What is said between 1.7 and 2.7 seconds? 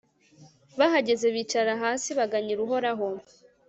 hasi baganyira